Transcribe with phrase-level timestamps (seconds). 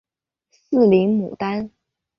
[0.71, 1.69] 四棱牡丹